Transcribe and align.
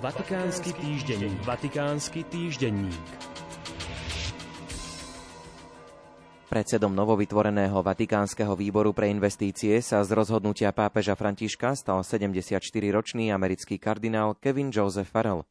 Vatikánsky 0.00 0.72
týždenník. 0.80 1.44
Vatikánsky 1.44 2.24
týždenník. 2.24 3.08
Predsedom 6.48 6.88
novovytvoreného 6.96 7.84
Vatikánskeho 7.84 8.56
výboru 8.56 8.96
pre 8.96 9.12
investície 9.12 9.76
sa 9.84 10.00
z 10.00 10.16
rozhodnutia 10.16 10.72
pápeža 10.72 11.12
Františka 11.20 11.76
stal 11.76 12.00
74-ročný 12.00 13.28
americký 13.28 13.76
kardinál 13.76 14.40
Kevin 14.40 14.72
Joseph 14.72 15.12
Farrell. 15.12 15.44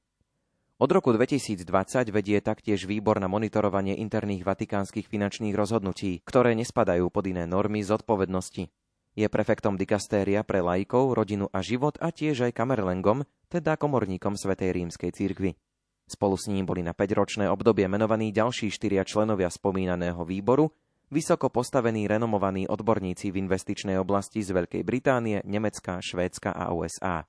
Od 0.82 0.90
roku 0.90 1.14
2020 1.14 2.10
vedie 2.10 2.42
taktiež 2.42 2.90
výbor 2.90 3.22
na 3.22 3.30
monitorovanie 3.30 4.02
interných 4.02 4.50
vatikánskych 4.50 5.06
finančných 5.06 5.54
rozhodnutí, 5.54 6.26
ktoré 6.26 6.58
nespadajú 6.58 7.14
pod 7.14 7.30
iné 7.30 7.46
normy 7.46 7.86
zodpovednosti. 7.86 8.66
Je 9.20 9.28
prefektom 9.28 9.76
dikastéria 9.76 10.48
pre 10.48 10.64
laikov, 10.64 11.12
rodinu 11.12 11.52
a 11.52 11.60
život 11.60 12.00
a 12.00 12.08
tiež 12.08 12.48
aj 12.48 12.56
kamerlengom, 12.56 13.28
teda 13.52 13.76
komorníkom 13.76 14.40
Svetej 14.40 14.80
rímskej 14.80 15.12
cirkvi. 15.12 15.60
Spolu 16.08 16.40
s 16.40 16.48
ním 16.48 16.64
boli 16.64 16.80
na 16.80 16.96
5-ročné 16.96 17.52
obdobie 17.52 17.84
menovaní 17.92 18.32
ďalší 18.32 18.72
štyria 18.72 19.04
členovia 19.04 19.52
spomínaného 19.52 20.24
výboru, 20.24 20.72
vysoko 21.12 21.52
postavení 21.52 22.08
renomovaní 22.08 22.64
odborníci 22.72 23.36
v 23.36 23.44
investičnej 23.44 24.00
oblasti 24.00 24.40
z 24.40 24.56
Veľkej 24.56 24.88
Británie, 24.88 25.44
Nemecka, 25.44 26.00
Švédska 26.00 26.56
a 26.56 26.72
USA. 26.72 27.28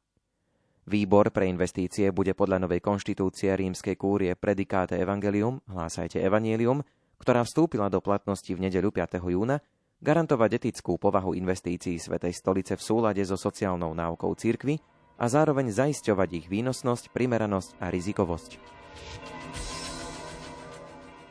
Výbor 0.87 1.35
pre 1.35 1.51
investície 1.51 2.15
bude 2.15 2.39
podľa 2.39 2.71
novej 2.71 2.87
konštitúcie 2.87 3.51
rímskej 3.51 3.99
kúrie 3.99 4.39
Predikáte 4.39 4.95
Evangelium, 4.95 5.59
hlásajte 5.67 6.23
Evangelium, 6.23 6.87
ktorá 7.19 7.43
vstúpila 7.43 7.91
do 7.91 7.99
platnosti 7.99 8.49
v 8.55 8.63
nedeľu 8.63 8.95
5. 8.95 9.27
júna, 9.27 9.59
garantovať 10.01 10.51
etickú 10.57 10.97
povahu 10.97 11.37
investícií 11.37 12.01
Svetej 12.01 12.33
stolice 12.33 12.75
v 12.75 12.83
súlade 12.83 13.23
so 13.25 13.37
sociálnou 13.37 13.93
náukou 13.93 14.33
cirkvy 14.33 14.81
a 15.21 15.29
zároveň 15.29 15.69
zaisťovať 15.69 16.29
ich 16.33 16.47
výnosnosť, 16.49 17.13
primeranosť 17.13 17.77
a 17.79 17.93
rizikovosť. 17.93 18.51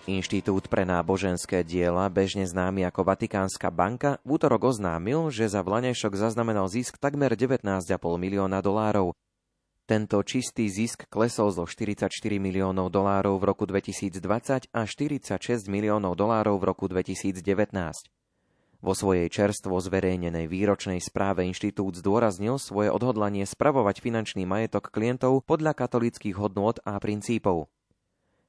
Inštitút 0.10 0.74
pre 0.74 0.90
náboženské 0.90 1.62
diela, 1.62 2.10
bežne 2.10 2.42
známy 2.42 2.82
ako 2.90 3.14
Vatikánska 3.14 3.70
banka, 3.70 4.18
v 4.26 4.42
útorok 4.42 4.74
oznámil, 4.74 5.30
že 5.30 5.46
za 5.46 5.62
vlanešok 5.62 6.18
zaznamenal 6.18 6.66
zisk 6.66 6.98
takmer 6.98 7.38
19,5 7.38 7.94
milióna 8.18 8.58
dolárov. 8.66 9.14
Tento 9.86 10.22
čistý 10.26 10.70
zisk 10.70 11.10
klesol 11.10 11.54
zo 11.54 11.66
44 11.66 12.10
miliónov 12.38 12.90
dolárov 12.94 13.42
v 13.42 13.44
roku 13.54 13.66
2020 13.70 14.70
a 14.70 14.82
46 14.86 15.66
miliónov 15.66 16.14
dolárov 16.14 16.62
v 16.62 16.64
roku 16.70 16.86
2019. 16.90 18.19
Vo 18.80 18.96
svojej 18.96 19.28
čerstvo 19.28 19.76
zverejnenej 19.76 20.48
výročnej 20.48 21.04
správe 21.04 21.44
inštitút 21.44 22.00
zdôraznil 22.00 22.56
svoje 22.56 22.88
odhodlanie 22.88 23.44
spravovať 23.44 24.00
finančný 24.00 24.48
majetok 24.48 24.88
klientov 24.88 25.44
podľa 25.44 25.76
katolických 25.76 26.40
hodnôt 26.40 26.80
a 26.88 26.96
princípov. 26.96 27.68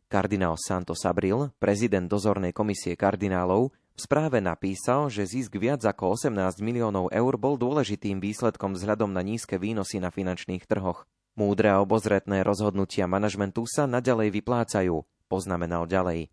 Kardinál 0.06 0.54
Santos 0.54 1.02
Abril, 1.02 1.50
prezident 1.58 2.06
dozornej 2.06 2.54
komisie 2.54 2.94
kardinálov, 2.94 3.74
v 3.74 3.98
správe 3.98 4.38
napísal, 4.38 5.10
že 5.10 5.26
zisk 5.26 5.58
viac 5.58 5.82
ako 5.82 6.14
18 6.14 6.62
miliónov 6.62 7.10
eur 7.10 7.34
bol 7.34 7.58
dôležitým 7.58 8.22
výsledkom 8.22 8.78
vzhľadom 8.78 9.10
na 9.10 9.26
nízke 9.26 9.58
výnosy 9.58 9.98
na 9.98 10.14
finančných 10.14 10.62
trhoch. 10.64 11.10
Múdre 11.34 11.74
a 11.74 11.82
obozretné 11.82 12.46
rozhodnutia 12.46 13.10
manažmentu 13.10 13.66
sa 13.66 13.90
naďalej 13.90 14.34
vyplácajú, 14.40 15.02
poznamenal 15.26 15.90
ďalej. 15.90 16.30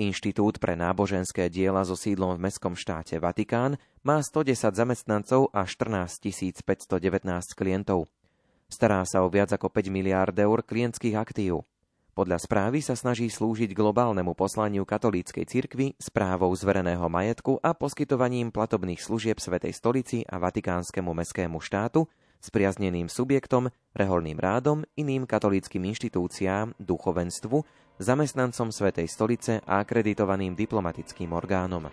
Inštitút 0.00 0.56
pre 0.56 0.80
náboženské 0.80 1.52
diela 1.52 1.84
so 1.84 1.92
sídlom 1.92 2.40
v 2.40 2.48
mestskom 2.48 2.72
štáte 2.72 3.20
Vatikán 3.20 3.76
má 4.00 4.16
110 4.24 4.72
zamestnancov 4.72 5.52
a 5.52 5.68
14 5.68 6.24
519 6.64 6.96
klientov. 7.52 8.08
Stará 8.64 9.04
sa 9.04 9.20
o 9.20 9.28
viac 9.28 9.52
ako 9.52 9.68
5 9.68 9.92
miliárd 9.92 10.32
eur 10.40 10.64
klientských 10.64 11.20
aktív. 11.20 11.68
Podľa 12.16 12.40
správy 12.40 12.80
sa 12.80 12.96
snaží 12.96 13.28
slúžiť 13.28 13.76
globálnemu 13.76 14.32
poslaniu 14.32 14.88
katolíckej 14.88 15.44
cirkvi, 15.44 15.92
správou 16.00 16.48
zvereného 16.56 17.04
majetku 17.04 17.60
a 17.60 17.76
poskytovaním 17.76 18.48
platobných 18.48 19.04
služieb 19.04 19.36
Svetej 19.36 19.76
stolici 19.76 20.24
a 20.24 20.40
Vatikánskemu 20.40 21.12
mestskému 21.12 21.60
štátu, 21.60 22.08
spriazneným 22.40 23.06
subjektom, 23.06 23.68
reholným 23.92 24.40
rádom, 24.40 24.82
iným 24.96 25.28
katolíckým 25.28 25.84
inštitúciám, 25.92 26.74
duchovenstvu, 26.80 27.62
zamestnancom 28.00 28.72
Svetej 28.72 29.06
stolice 29.12 29.60
a 29.62 29.84
akreditovaným 29.84 30.56
diplomatickým 30.56 31.36
orgánom. 31.36 31.92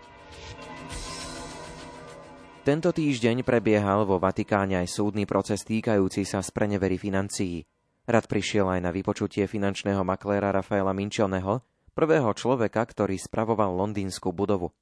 Tento 2.64 2.92
týždeň 2.92 3.48
prebiehal 3.48 4.04
vo 4.04 4.20
Vatikáne 4.20 4.76
aj 4.80 4.92
súdny 4.92 5.24
proces 5.24 5.64
týkajúci 5.64 6.28
sa 6.28 6.44
sprenevery 6.44 7.00
financií. 7.00 7.64
Rad 8.08 8.28
prišiel 8.28 8.68
aj 8.68 8.80
na 8.84 8.90
vypočutie 8.92 9.44
finančného 9.48 10.04
makléra 10.04 10.52
Rafaela 10.52 10.92
Minčoneho, 10.96 11.60
prvého 11.92 12.28
človeka, 12.36 12.84
ktorý 12.84 13.16
spravoval 13.20 13.72
londýnsku 13.72 14.32
budovu. 14.32 14.72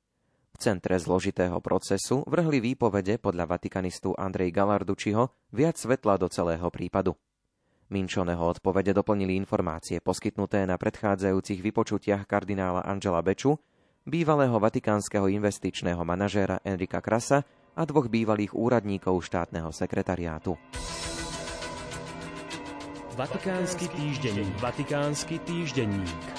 V 0.56 0.64
centre 0.64 0.96
zložitého 0.96 1.60
procesu 1.60 2.24
vrhli 2.24 2.64
výpovede 2.64 3.20
podľa 3.20 3.44
vatikanistu 3.44 4.16
Andrej 4.16 4.56
Galardučiho 4.56 5.52
viac 5.52 5.76
svetla 5.76 6.16
do 6.16 6.32
celého 6.32 6.64
prípadu. 6.72 7.12
Minčoneho 7.92 8.40
odpovede 8.40 8.96
doplnili 8.96 9.36
informácie 9.36 10.00
poskytnuté 10.00 10.64
na 10.64 10.80
predchádzajúcich 10.80 11.60
vypočutiach 11.60 12.24
kardinála 12.24 12.88
Angela 12.88 13.20
Beču, 13.20 13.60
bývalého 14.08 14.56
vatikánskeho 14.56 15.28
investičného 15.28 16.00
manažéra 16.08 16.64
Enrika 16.64 17.04
Krasa 17.04 17.44
a 17.76 17.82
dvoch 17.84 18.08
bývalých 18.08 18.56
úradníkov 18.56 19.28
štátneho 19.28 19.68
sekretariátu. 19.76 20.56
Vatikánsky 23.12 23.92
týždenník. 23.92 24.56
Vatikánsky 24.56 25.36
týždenník. 25.44 26.35